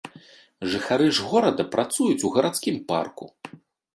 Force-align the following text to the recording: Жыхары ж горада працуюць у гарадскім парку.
Жыхары 0.71 1.07
ж 1.17 1.27
горада 1.33 1.63
працуюць 1.77 2.25
у 2.29 2.33
гарадскім 2.37 2.79
парку. 2.89 3.25